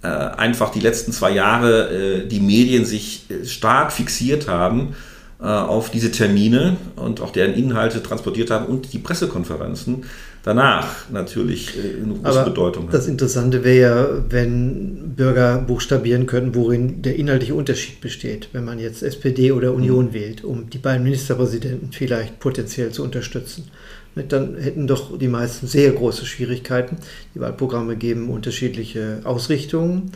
äh, 0.02 0.08
einfach 0.08 0.70
die 0.70 0.80
letzten 0.80 1.12
zwei 1.12 1.30
Jahre 1.30 2.22
äh, 2.22 2.28
die 2.28 2.40
Medien 2.40 2.84
sich 2.84 3.26
äh, 3.30 3.44
stark 3.44 3.92
fixiert 3.92 4.48
haben 4.48 4.94
äh, 5.40 5.44
auf 5.44 5.90
diese 5.90 6.10
Termine 6.10 6.76
und 6.96 7.20
auch 7.20 7.30
deren 7.30 7.54
Inhalte 7.54 8.02
transportiert 8.02 8.50
haben 8.50 8.66
und 8.66 8.92
die 8.92 8.98
Pressekonferenzen 8.98 10.04
danach 10.48 11.10
natürlich 11.10 11.76
äh, 11.76 12.02
eine 12.02 12.14
große 12.14 12.40
Aber 12.40 12.44
Bedeutung 12.48 12.84
haben. 12.84 12.92
Das 12.92 13.06
Interessante 13.06 13.64
wäre 13.64 13.78
ja, 13.78 14.08
wenn 14.30 15.14
Bürger 15.14 15.58
buchstabieren 15.58 16.24
könnten, 16.24 16.54
worin 16.54 17.02
der 17.02 17.16
inhaltliche 17.16 17.54
Unterschied 17.54 18.00
besteht, 18.00 18.48
wenn 18.52 18.64
man 18.64 18.78
jetzt 18.78 19.02
SPD 19.02 19.52
oder 19.52 19.74
Union 19.74 20.06
mhm. 20.06 20.12
wählt, 20.14 20.44
um 20.44 20.70
die 20.70 20.78
beiden 20.78 21.04
Ministerpräsidenten 21.04 21.92
vielleicht 21.92 22.40
potenziell 22.40 22.90
zu 22.92 23.02
unterstützen. 23.02 23.70
Dann 24.14 24.56
hätten 24.56 24.86
doch 24.86 25.16
die 25.16 25.28
meisten 25.28 25.68
sehr 25.68 25.92
große 25.92 26.24
Schwierigkeiten. 26.24 26.96
Die 27.34 27.40
Wahlprogramme 27.40 27.94
geben 27.96 28.30
unterschiedliche 28.30 29.20
Ausrichtungen. 29.24 30.12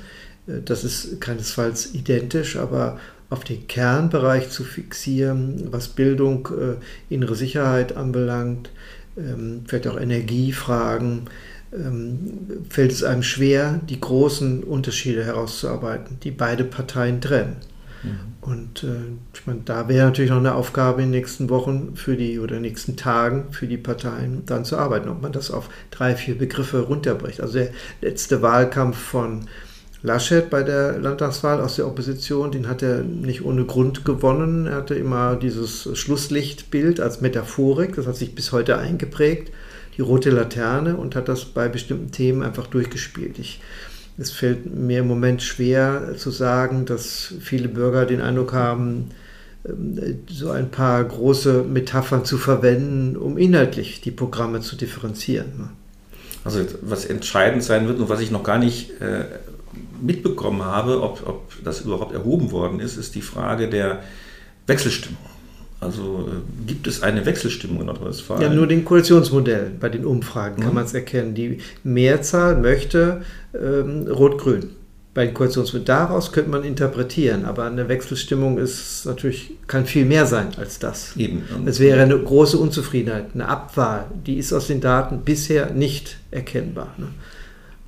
Äh, 0.46 0.62
das 0.64 0.82
ist 0.82 1.20
keinesfalls 1.20 1.94
identisch, 1.94 2.56
aber 2.56 2.98
auf 3.28 3.44
den 3.44 3.66
Kernbereich 3.66 4.48
zu 4.48 4.64
fixieren, 4.64 5.68
was 5.70 5.88
Bildung, 5.88 6.48
äh, 6.48 7.14
innere 7.14 7.34
Sicherheit 7.34 7.96
anbelangt, 7.96 8.70
ähm, 9.16 9.62
vielleicht 9.66 9.88
auch 9.88 10.00
Energiefragen, 10.00 11.28
ähm, 11.72 12.64
fällt 12.68 12.92
es 12.92 13.02
einem 13.02 13.22
schwer, 13.22 13.80
die 13.88 14.00
großen 14.00 14.62
Unterschiede 14.62 15.24
herauszuarbeiten, 15.24 16.18
die 16.22 16.30
beide 16.30 16.64
Parteien 16.64 17.20
trennen. 17.20 17.56
Mhm. 18.02 18.18
Und 18.40 18.84
äh, 18.84 19.12
ich 19.34 19.46
meine, 19.46 19.60
da 19.64 19.88
wäre 19.88 20.06
natürlich 20.06 20.30
noch 20.30 20.38
eine 20.38 20.54
Aufgabe 20.54 21.02
in 21.02 21.08
den 21.12 21.20
nächsten 21.20 21.48
Wochen 21.48 21.94
für 21.94 22.16
die 22.16 22.38
oder 22.38 22.60
nächsten 22.60 22.96
Tagen 22.96 23.52
für 23.52 23.66
die 23.66 23.78
Parteien 23.78 24.42
dann 24.46 24.64
zu 24.64 24.76
arbeiten, 24.76 25.08
ob 25.08 25.22
man 25.22 25.32
das 25.32 25.50
auf 25.50 25.68
drei, 25.90 26.14
vier 26.14 26.36
Begriffe 26.36 26.80
runterbricht. 26.80 27.40
Also 27.40 27.58
der 27.58 27.70
letzte 28.00 28.42
Wahlkampf 28.42 28.98
von 28.98 29.46
Laschet 30.02 30.50
bei 30.50 30.64
der 30.64 30.98
Landtagswahl 30.98 31.60
aus 31.60 31.76
der 31.76 31.86
Opposition, 31.86 32.50
den 32.50 32.68
hat 32.68 32.82
er 32.82 33.02
nicht 33.02 33.44
ohne 33.44 33.64
Grund 33.64 34.04
gewonnen. 34.04 34.66
Er 34.66 34.76
hatte 34.76 34.96
immer 34.96 35.36
dieses 35.36 35.88
Schlusslichtbild 35.96 37.00
als 37.00 37.20
Metaphorik, 37.20 37.94
das 37.94 38.06
hat 38.06 38.16
sich 38.16 38.34
bis 38.34 38.50
heute 38.50 38.78
eingeprägt, 38.78 39.52
die 39.96 40.02
rote 40.02 40.30
Laterne 40.30 40.96
und 40.96 41.14
hat 41.14 41.28
das 41.28 41.44
bei 41.44 41.68
bestimmten 41.68 42.10
Themen 42.10 42.42
einfach 42.42 42.66
durchgespielt. 42.66 43.38
Ich, 43.38 43.60
es 44.18 44.32
fällt 44.32 44.74
mir 44.74 45.00
im 45.00 45.06
Moment 45.06 45.40
schwer 45.40 46.14
zu 46.16 46.30
sagen, 46.30 46.84
dass 46.84 47.34
viele 47.40 47.68
Bürger 47.68 48.04
den 48.04 48.20
Eindruck 48.20 48.54
haben, 48.54 49.10
ähm, 49.64 50.18
so 50.28 50.50
ein 50.50 50.72
paar 50.72 51.04
große 51.04 51.62
Metaphern 51.62 52.24
zu 52.24 52.38
verwenden, 52.38 53.16
um 53.16 53.38
inhaltlich 53.38 54.00
die 54.00 54.10
Programme 54.10 54.62
zu 54.62 54.74
differenzieren. 54.74 55.70
Also 56.44 56.60
was 56.80 57.04
entscheidend 57.04 57.62
sein 57.62 57.86
wird 57.86 58.00
und 58.00 58.08
was 58.08 58.20
ich 58.20 58.32
noch 58.32 58.42
gar 58.42 58.58
nicht 58.58 59.00
äh, 59.00 59.26
mitbekommen 60.02 60.64
habe, 60.64 61.02
ob, 61.02 61.26
ob 61.26 61.64
das 61.64 61.82
überhaupt 61.82 62.12
erhoben 62.12 62.50
worden 62.50 62.80
ist, 62.80 62.96
ist 62.96 63.14
die 63.14 63.22
Frage 63.22 63.68
der 63.68 64.02
Wechselstimmung. 64.66 65.18
Also 65.82 66.28
äh, 66.28 66.66
gibt 66.66 66.86
es 66.86 67.02
eine 67.02 67.26
Wechselstimmung 67.26 67.80
in 67.80 67.86
Nordrhein-Westfalen? 67.86 68.42
Ja, 68.42 68.48
nur 68.48 68.68
den 68.68 68.84
Koalitionsmodellen 68.84 69.78
bei 69.80 69.88
den 69.88 70.04
Umfragen 70.04 70.60
mhm. 70.60 70.64
kann 70.64 70.74
man 70.74 70.84
es 70.84 70.94
erkennen. 70.94 71.34
Die 71.34 71.58
Mehrzahl 71.82 72.56
möchte 72.56 73.22
ähm, 73.52 74.06
Rot-Grün 74.06 74.70
bei 75.12 75.26
den 75.26 75.34
Koalitionsmodellen. 75.34 75.86
Daraus 75.86 76.30
könnte 76.30 76.50
man 76.50 76.62
interpretieren, 76.62 77.44
aber 77.44 77.64
eine 77.64 77.88
Wechselstimmung 77.88 78.58
ist 78.58 79.04
natürlich, 79.06 79.50
kann 79.66 79.84
viel 79.84 80.04
mehr 80.04 80.26
sein 80.26 80.48
als 80.56 80.78
das. 80.78 81.16
Eben. 81.16 81.42
Es 81.66 81.80
wäre 81.80 82.00
eine 82.00 82.16
große 82.16 82.56
Unzufriedenheit, 82.58 83.26
eine 83.34 83.48
Abwahl, 83.48 84.06
die 84.24 84.36
ist 84.36 84.52
aus 84.52 84.68
den 84.68 84.80
Daten 84.80 85.22
bisher 85.24 85.70
nicht 85.72 86.18
erkennbar. 86.30 86.94
Ne? 86.96 87.08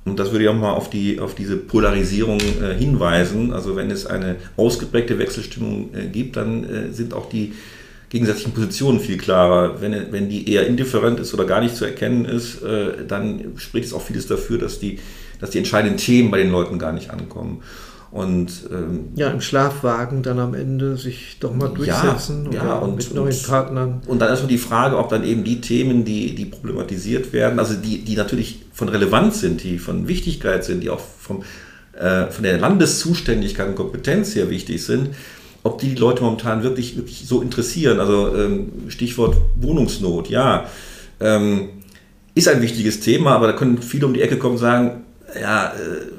Und 0.05 0.19
das 0.19 0.31
würde 0.31 0.45
ja 0.45 0.51
auch 0.51 0.55
mal 0.55 0.71
auf, 0.71 0.89
die, 0.89 1.19
auf 1.19 1.33
diese 1.33 1.57
Polarisierung 1.57 2.39
äh, 2.39 2.75
hinweisen. 2.77 3.51
Also 3.51 3.75
wenn 3.75 3.89
es 3.89 4.05
eine 4.05 4.35
ausgeprägte 4.55 5.17
Wechselstimmung 5.17 5.89
äh, 5.95 6.05
gibt, 6.05 6.37
dann 6.37 6.63
äh, 6.63 6.93
sind 6.93 7.13
auch 7.13 7.27
die 7.27 7.53
gegensätzlichen 8.09 8.53
Positionen 8.53 8.99
viel 8.99 9.17
klarer. 9.17 9.81
Wenn, 9.81 10.11
wenn 10.11 10.29
die 10.29 10.49
eher 10.49 10.67
indifferent 10.67 11.19
ist 11.19 11.33
oder 11.33 11.45
gar 11.45 11.59
nicht 11.59 11.75
zu 11.75 11.85
erkennen 11.85 12.25
ist, 12.25 12.61
äh, 12.61 13.05
dann 13.07 13.53
spricht 13.57 13.87
es 13.87 13.93
auch 13.93 14.01
vieles 14.01 14.27
dafür, 14.27 14.59
dass 14.59 14.79
die, 14.79 14.99
dass 15.39 15.49
die 15.49 15.57
entscheidenden 15.57 15.97
Themen 15.97 16.29
bei 16.29 16.37
den 16.37 16.51
Leuten 16.51 16.77
gar 16.77 16.93
nicht 16.93 17.09
ankommen. 17.09 17.63
Und, 18.15 18.69
ähm, 18.71 19.09
ja, 19.15 19.29
im 19.29 19.41
Schlafwagen 19.41 20.23
dann 20.23 20.39
am 20.39 20.53
Ende 20.53 20.95
sich 20.95 21.35
doch 21.41 21.53
mal 21.53 21.67
durchsetzen 21.67 22.47
ja, 22.49 22.63
ja, 22.63 22.75
und, 22.75 22.95
mit 22.95 23.13
neuen 23.13 23.33
und, 23.33 23.45
Partnern. 23.45 24.01
Und 24.07 24.19
dann 24.19 24.29
erstmal 24.29 24.47
die 24.47 24.57
Frage, 24.57 24.97
ob 24.97 25.09
dann 25.09 25.25
eben 25.25 25.43
die 25.43 25.59
Themen, 25.59 26.05
die, 26.05 26.33
die 26.33 26.45
problematisiert 26.45 27.33
werden, 27.33 27.59
also 27.59 27.73
die, 27.73 28.05
die 28.05 28.15
natürlich 28.15 28.61
von 28.71 28.87
Relevanz 28.87 29.41
sind, 29.41 29.63
die 29.63 29.79
von 29.79 30.07
Wichtigkeit 30.07 30.63
sind, 30.63 30.81
die 30.81 30.89
auch 30.89 31.01
vom, 31.01 31.43
äh, 31.91 32.27
von 32.27 32.45
der 32.45 32.57
Landeszuständigkeit 32.57 33.67
und 33.67 33.75
Kompetenz 33.75 34.33
her 34.33 34.49
wichtig 34.49 34.85
sind, 34.85 35.09
ob 35.63 35.79
die, 35.79 35.89
die 35.89 35.95
Leute 35.95 36.23
momentan 36.23 36.63
wirklich, 36.63 36.95
wirklich 36.95 37.27
so 37.27 37.41
interessieren. 37.41 37.99
Also 37.99 38.33
ähm, 38.33 38.71
Stichwort 38.87 39.35
Wohnungsnot, 39.59 40.29
ja. 40.29 40.69
Ähm, 41.19 41.67
ist 42.33 42.47
ein 42.47 42.61
wichtiges 42.61 43.01
Thema, 43.01 43.35
aber 43.35 43.47
da 43.47 43.53
können 43.53 43.81
viele 43.81 44.05
um 44.05 44.13
die 44.13 44.21
Ecke 44.21 44.37
kommen 44.37 44.53
und 44.53 44.59
sagen, 44.61 45.04
ja, 45.39 45.67
äh, 45.67 45.71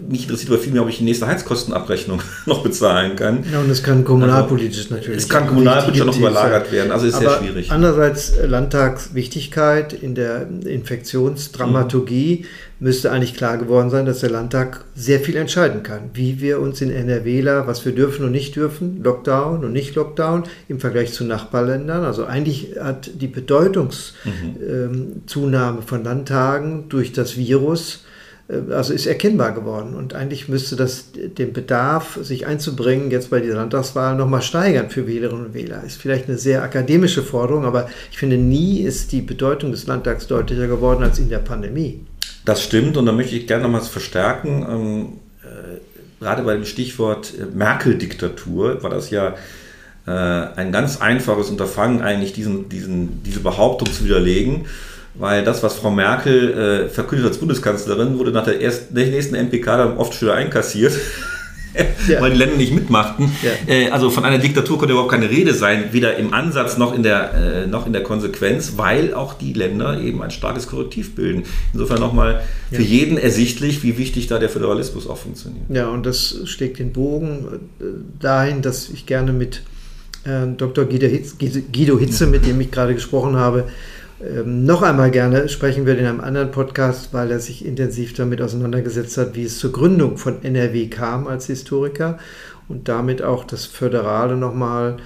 mich 0.09 0.23
interessiert 0.23 0.51
aber 0.51 0.61
vielmehr, 0.61 0.83
ob 0.83 0.89
ich 0.89 0.99
die 0.99 1.05
nächste 1.05 1.27
Heizkostenabrechnung 1.27 2.23
noch 2.47 2.63
bezahlen 2.63 3.17
kann. 3.17 3.45
Ja, 3.51 3.61
und 3.61 3.71
es 3.71 3.83
kann 3.83 4.05
kommunalpolitisch 4.05 4.85
also, 4.85 4.95
natürlich. 4.95 5.23
Es 5.23 5.29
kann 5.29 5.47
kommunalpolitisch 5.47 6.05
noch 6.05 6.17
überlagert 6.17 6.73
werden, 6.73 6.93
also 6.93 7.07
ist 7.07 7.15
aber 7.15 7.31
sehr 7.31 7.39
schwierig. 7.39 7.71
Andererseits 7.71 8.31
äh, 8.31 8.47
Landtagswichtigkeit 8.47 9.93
in 9.93 10.15
der 10.15 10.47
Infektionsdramaturgie 10.67 12.43
mhm. 12.43 12.85
müsste 12.85 13.11
eigentlich 13.11 13.35
klar 13.35 13.59
geworden 13.59 13.91
sein, 13.91 14.07
dass 14.07 14.21
der 14.21 14.31
Landtag 14.31 14.85
sehr 14.95 15.21
viel 15.21 15.37
entscheiden 15.37 15.83
kann, 15.83 16.11
wie 16.15 16.41
wir 16.41 16.61
uns 16.61 16.81
in 16.81 16.91
NRWler, 16.91 17.67
was 17.67 17.85
wir 17.85 17.93
dürfen 17.93 18.25
und 18.25 18.33
nicht 18.33 18.57
dürfen, 18.57 19.03
Lockdown 19.03 19.65
und 19.65 19.73
nicht 19.73 19.95
Lockdown 19.95 20.45
im 20.69 20.81
Vergleich 20.81 21.13
zu 21.13 21.25
Nachbarländern. 21.25 22.05
Also 22.05 22.27
eigentlich 22.27 22.77
hat 22.81 23.11
die 23.15 23.29
Bedeutungszunahme 23.29 24.53
mhm. 24.53 25.79
ähm, 25.79 25.83
von 25.87 26.05
Landtagen 26.05 26.89
durch 26.89 27.13
das 27.13 27.37
Virus 27.37 28.05
also 28.49 28.93
ist 28.93 29.07
erkennbar 29.07 29.53
geworden. 29.53 29.95
Und 29.95 30.15
eigentlich 30.15 30.49
müsste 30.49 30.77
das 30.77 31.07
den 31.13 31.53
Bedarf, 31.53 32.19
sich 32.23 32.47
einzubringen, 32.47 33.11
jetzt 33.11 33.31
bei 33.31 33.41
dieser 33.41 33.57
Landtagswahl 33.57 34.15
nochmal 34.15 34.43
steigern 34.43 34.91
für 34.91 35.07
Wählerinnen 35.07 35.47
und 35.47 35.55
Wähler. 35.55 35.83
Ist 35.85 36.01
vielleicht 36.01 36.29
eine 36.29 36.39
sehr 36.39 36.63
akademische 36.63 37.23
Forderung, 37.23 37.65
aber 37.65 37.89
ich 38.11 38.19
finde, 38.19 38.37
nie 38.37 38.83
ist 38.83 39.13
die 39.13 39.21
Bedeutung 39.21 39.73
des 39.73 39.87
Landtags 39.87 40.27
deutlicher 40.27 40.69
geworden 40.69 41.03
als 41.03 41.19
in 41.19 41.29
der 41.29 41.39
Pandemie. 41.39 42.01
Das 42.45 42.63
stimmt 42.63 42.97
und 42.97 43.07
da 43.07 43.13
möchte 43.13 43.35
ich 43.35 43.49
gerne 43.49 43.65
nochmals 43.65 43.89
verstärken. 43.89 44.65
Ähm, 44.69 45.07
äh, 45.43 45.81
gerade 46.21 46.43
bei 46.45 46.55
dem 46.55 46.65
Stichwort 46.65 47.35
äh, 47.37 47.47
Merkel-Diktatur 47.47 48.83
war 48.85 48.91
das 48.91 49.11
ja 49.11 49.35
äh, 50.07 50.11
ein 50.11 50.71
ganz 50.71 51.01
einfaches 51.01 51.51
Unterfangen, 51.51 52.01
eigentlich 52.01 52.33
diesen, 52.33 52.69
diesen, 52.69 53.25
diese 53.25 53.41
Behauptung 53.41 53.91
zu 53.93 54.05
widerlegen 54.05 54.67
weil 55.19 55.45
das, 55.45 55.63
was 55.63 55.75
Frau 55.77 55.91
Merkel 55.91 56.87
äh, 56.87 56.89
verkündet 56.89 57.29
als 57.29 57.39
Bundeskanzlerin, 57.39 58.19
wurde 58.19 58.33
nach 58.33 58.45
der, 58.45 58.61
ersten, 58.61 58.95
der 58.95 59.07
nächsten 59.07 59.35
MPK 59.35 59.77
dann 59.77 59.97
oft 59.97 60.15
schon 60.15 60.31
einkassiert. 60.31 60.93
ja. 62.09 62.21
weil 62.21 62.33
die 62.33 62.39
Länder 62.39 62.57
nicht 62.57 62.73
mitmachten. 62.73 63.31
Ja. 63.43 63.73
Äh, 63.73 63.91
also 63.91 64.11
von 64.11 64.25
einer 64.25 64.39
Diktatur 64.39 64.79
konnte 64.79 64.93
überhaupt 64.93 65.11
keine 65.11 65.31
Rede 65.31 65.55
sein, 65.55 65.87
weder 65.93 66.17
im 66.17 66.33
Ansatz 66.33 66.79
noch 66.79 66.95
in, 66.95 67.03
der, 67.03 67.35
äh, 67.35 67.67
noch 67.67 67.87
in 67.87 67.93
der 67.93 68.03
Konsequenz, 68.03 68.75
weil 68.77 69.15
auch 69.15 69.35
die 69.35 69.53
Länder 69.53 70.01
eben 70.01 70.23
ein 70.23 70.31
starkes 70.31 70.67
Korrektiv 70.67 71.15
bilden. 71.15 71.45
Insofern 71.73 72.01
nochmal 72.01 72.43
für 72.71 72.83
ja. 72.83 72.89
jeden 72.89 73.19
ersichtlich, 73.19 73.83
wie 73.83 73.99
wichtig 73.99 74.27
da 74.27 74.39
der 74.39 74.49
Föderalismus 74.49 75.07
auch 75.07 75.19
funktioniert. 75.19 75.65
Ja, 75.69 75.89
und 75.89 76.07
das 76.07 76.41
schlägt 76.45 76.79
den 76.79 76.93
Bogen 76.93 77.61
äh, 77.81 77.85
dahin, 78.21 78.63
dass 78.63 78.89
ich 78.91 79.07
gerne 79.07 79.33
mit 79.33 79.63
Dr. 80.57 80.87
Guido 80.87 81.99
Hitze, 82.01 82.27
mit 82.27 82.47
dem 82.47 82.61
ich 82.61 82.73
gerade 82.73 82.95
gesprochen 82.95 83.37
habe, 83.37 83.69
ähm, 84.21 84.65
noch 84.65 84.83
einmal 84.83 85.11
gerne 85.11 85.49
sprechen 85.49 85.85
wir 85.85 85.99
in 85.99 86.07
einem 86.07 86.21
anderen 86.21 86.51
Podcast, 86.51 87.13
weil 87.13 87.31
er 87.31 87.41
sich 87.41 87.65
intensiv 87.65 88.15
damit 88.15 88.41
auseinandergesetzt 88.41 89.19
hat, 89.19 89.35
wie 89.35 89.45
es 89.45 89.59
zur 89.59 89.73
Gründung 89.73 90.17
von 90.17 90.43
NRW 90.43 90.89
kam 90.89 91.27
als 91.27 91.47
Historiker 91.47 92.19
und 92.69 92.89
damit 92.89 93.23
auch 93.23 93.45
das 93.45 93.67
Föderale 93.67 94.37
nochmal 94.37 94.97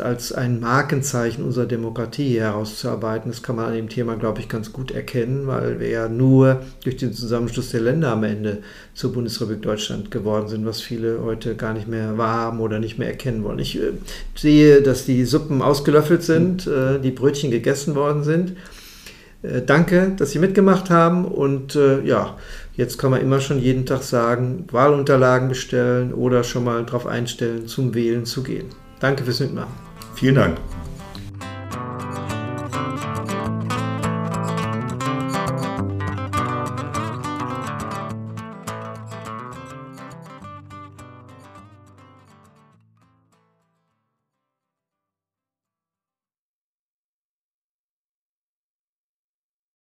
als 0.00 0.32
ein 0.32 0.60
Markenzeichen 0.60 1.42
unserer 1.42 1.66
Demokratie 1.66 2.38
herauszuarbeiten. 2.38 3.32
Das 3.32 3.42
kann 3.42 3.56
man 3.56 3.66
an 3.66 3.74
dem 3.74 3.88
Thema, 3.88 4.14
glaube 4.14 4.40
ich, 4.40 4.48
ganz 4.48 4.72
gut 4.72 4.92
erkennen, 4.92 5.48
weil 5.48 5.80
wir 5.80 5.88
ja 5.88 6.08
nur 6.08 6.60
durch 6.84 6.96
den 6.96 7.12
Zusammenschluss 7.12 7.70
der 7.70 7.80
Länder 7.80 8.12
am 8.12 8.22
Ende 8.22 8.58
zur 8.94 9.12
Bundesrepublik 9.12 9.62
Deutschland 9.62 10.12
geworden 10.12 10.46
sind, 10.46 10.64
was 10.64 10.80
viele 10.80 11.22
heute 11.24 11.56
gar 11.56 11.72
nicht 11.74 11.88
mehr 11.88 12.16
wahrhaben 12.16 12.60
oder 12.60 12.78
nicht 12.78 12.98
mehr 12.98 13.08
erkennen 13.08 13.42
wollen. 13.42 13.58
Ich 13.58 13.76
äh, 13.76 13.94
sehe, 14.36 14.80
dass 14.80 15.06
die 15.06 15.24
Suppen 15.24 15.60
ausgelöffelt 15.60 16.22
sind, 16.22 16.68
äh, 16.68 17.00
die 17.00 17.10
Brötchen 17.10 17.50
gegessen 17.50 17.96
worden 17.96 18.22
sind. 18.22 18.52
Äh, 19.42 19.62
danke, 19.62 20.12
dass 20.16 20.30
Sie 20.30 20.38
mitgemacht 20.38 20.88
haben 20.88 21.24
und 21.24 21.76
ja, 22.04 22.36
jetzt 22.76 22.96
kann 22.98 23.10
man 23.10 23.20
immer 23.20 23.40
schon 23.40 23.58
jeden 23.58 23.86
Tag 23.86 24.04
sagen, 24.04 24.66
Wahlunterlagen 24.70 25.48
bestellen 25.48 26.14
oder 26.14 26.44
schon 26.44 26.62
mal 26.62 26.84
darauf 26.84 27.08
einstellen, 27.08 27.66
zum 27.66 27.94
Wählen 27.94 28.24
zu 28.24 28.44
gehen. 28.44 28.66
Danke 29.00 29.24
fürs 29.24 29.40
Mitmachen. 29.40 29.72
Vielen 30.14 30.34
Dank. 30.34 30.58